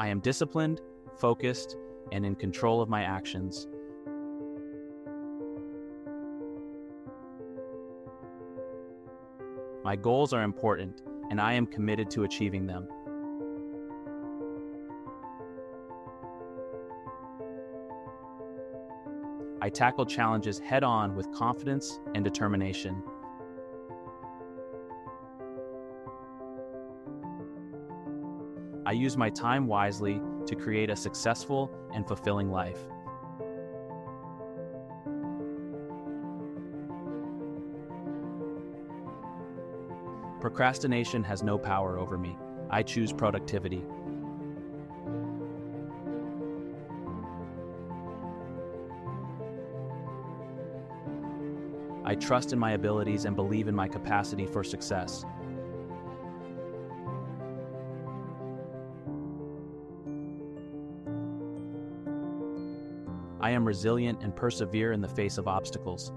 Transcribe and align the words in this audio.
I 0.00 0.06
am 0.08 0.20
disciplined, 0.20 0.80
focused, 1.16 1.76
and 2.12 2.24
in 2.24 2.36
control 2.36 2.80
of 2.80 2.88
my 2.88 3.02
actions. 3.02 3.66
My 9.82 9.96
goals 9.96 10.32
are 10.32 10.42
important, 10.44 11.02
and 11.30 11.40
I 11.40 11.54
am 11.54 11.66
committed 11.66 12.10
to 12.10 12.22
achieving 12.22 12.66
them. 12.66 12.86
I 19.60 19.68
tackle 19.68 20.06
challenges 20.06 20.60
head 20.60 20.84
on 20.84 21.16
with 21.16 21.32
confidence 21.32 21.98
and 22.14 22.22
determination. 22.22 23.02
I 28.88 28.92
use 28.92 29.18
my 29.18 29.28
time 29.28 29.66
wisely 29.66 30.18
to 30.46 30.56
create 30.56 30.88
a 30.88 30.96
successful 30.96 31.70
and 31.92 32.08
fulfilling 32.08 32.50
life. 32.50 32.78
Procrastination 40.40 41.22
has 41.22 41.42
no 41.42 41.58
power 41.58 41.98
over 41.98 42.16
me. 42.16 42.38
I 42.70 42.82
choose 42.82 43.12
productivity. 43.12 43.84
I 52.06 52.14
trust 52.14 52.54
in 52.54 52.58
my 52.58 52.70
abilities 52.70 53.26
and 53.26 53.36
believe 53.36 53.68
in 53.68 53.74
my 53.74 53.86
capacity 53.86 54.46
for 54.46 54.64
success. 54.64 55.26
I 63.40 63.50
am 63.50 63.64
resilient 63.64 64.22
and 64.22 64.34
persevere 64.34 64.92
in 64.92 65.00
the 65.00 65.08
face 65.08 65.38
of 65.38 65.46
obstacles. 65.46 66.12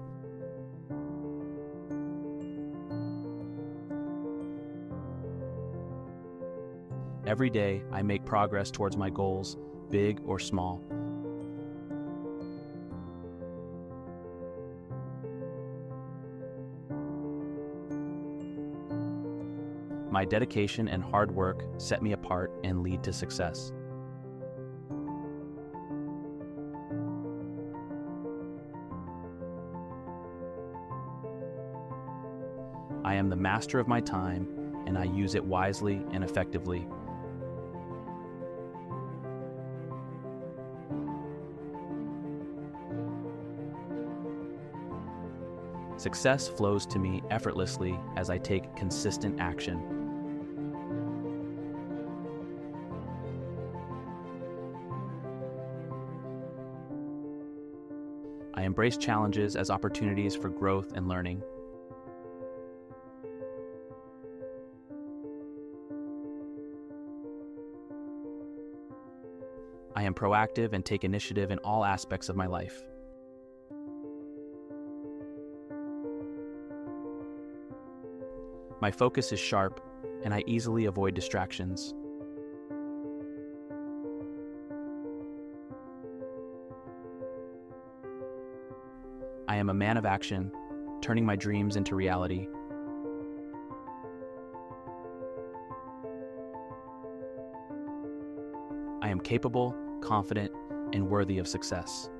Every 7.24 7.48
day, 7.48 7.82
I 7.92 8.02
make 8.02 8.24
progress 8.24 8.70
towards 8.70 8.96
my 8.96 9.08
goals, 9.08 9.56
big 9.88 10.20
or 10.26 10.38
small. 10.40 10.82
My 20.10 20.24
dedication 20.26 20.88
and 20.88 21.02
hard 21.02 21.34
work 21.34 21.64
set 21.78 22.02
me 22.02 22.12
apart 22.12 22.52
and 22.64 22.82
lead 22.82 23.02
to 23.04 23.12
success. 23.12 23.72
I 33.04 33.14
am 33.14 33.28
the 33.28 33.36
master 33.36 33.78
of 33.78 33.88
my 33.88 34.00
time, 34.00 34.46
and 34.86 34.96
I 34.96 35.04
use 35.04 35.34
it 35.34 35.44
wisely 35.44 36.04
and 36.12 36.22
effectively. 36.22 36.86
Success 45.96 46.48
flows 46.48 46.84
to 46.86 46.98
me 46.98 47.22
effortlessly 47.30 47.98
as 48.16 48.28
I 48.28 48.38
take 48.38 48.74
consistent 48.74 49.40
action. 49.40 49.80
I 58.54 58.62
embrace 58.64 58.96
challenges 58.96 59.56
as 59.56 59.70
opportunities 59.70 60.34
for 60.34 60.48
growth 60.48 60.92
and 60.94 61.08
learning. 61.08 61.42
I 70.02 70.04
am 70.04 70.14
proactive 70.14 70.72
and 70.72 70.84
take 70.84 71.04
initiative 71.04 71.52
in 71.52 71.58
all 71.58 71.84
aspects 71.84 72.28
of 72.28 72.34
my 72.34 72.46
life. 72.46 72.82
My 78.80 78.90
focus 78.90 79.30
is 79.30 79.38
sharp, 79.38 79.80
and 80.24 80.34
I 80.34 80.42
easily 80.48 80.86
avoid 80.86 81.14
distractions. 81.14 81.94
I 89.46 89.54
am 89.54 89.70
a 89.70 89.74
man 89.74 89.96
of 89.96 90.04
action, 90.04 90.50
turning 91.00 91.24
my 91.24 91.36
dreams 91.36 91.76
into 91.76 91.94
reality. 91.94 92.48
I 99.00 99.08
am 99.08 99.20
capable, 99.20 99.76
confident, 100.02 100.52
and 100.92 101.08
worthy 101.08 101.38
of 101.38 101.48
success. 101.48 102.10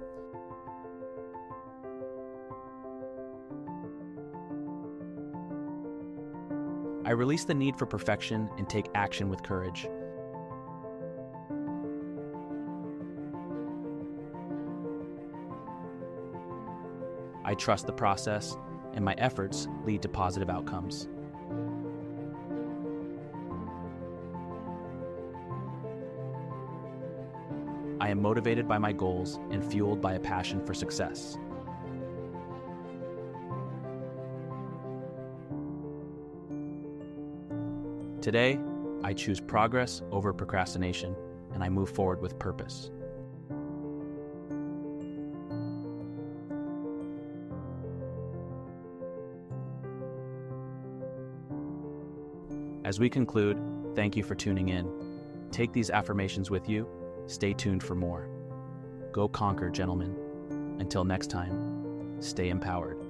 I 7.05 7.11
release 7.11 7.45
the 7.45 7.53
need 7.53 7.77
for 7.77 7.85
perfection 7.85 8.49
and 8.57 8.69
take 8.69 8.87
action 8.95 9.29
with 9.29 9.43
courage. 9.43 9.87
I 17.45 17.55
trust 17.55 17.87
the 17.87 17.93
process, 17.93 18.57
and 18.95 19.05
my 19.05 19.15
efforts 19.19 19.69
lead 19.85 20.01
to 20.03 20.09
positive 20.09 20.49
outcomes. 20.49 21.09
I 28.03 28.09
am 28.09 28.21
motivated 28.21 28.67
by 28.67 28.79
my 28.79 28.93
goals 28.93 29.39
and 29.53 29.65
fueled 29.65 30.01
by 30.01 30.15
a 30.15 30.19
passion 30.19 30.67
for 30.67 30.75
success. 30.75 31.39
Today, 38.21 38.59
I 39.05 39.13
choose 39.13 39.39
progress 39.39 40.03
over 40.11 40.33
procrastination 40.33 41.15
and 41.55 41.63
I 41.63 41.69
move 41.69 41.91
forward 41.91 42.21
with 42.21 42.41
purpose. 42.41 42.91
As 52.85 52.99
we 52.99 53.09
conclude, 53.09 53.63
thank 53.95 54.17
you 54.17 54.25
for 54.25 54.35
tuning 54.35 54.71
in. 54.71 54.91
Take 55.53 55.73
these 55.73 55.89
affirmations 55.89 56.51
with 56.51 56.69
you. 56.69 56.89
Stay 57.27 57.53
tuned 57.53 57.83
for 57.83 57.95
more. 57.95 58.29
Go 59.13 59.29
conquer, 59.29 59.71
gentlemen. 59.71 60.17
Until 60.79 61.05
next 61.05 61.29
time, 61.29 62.17
stay 62.21 62.49
empowered. 62.49 63.02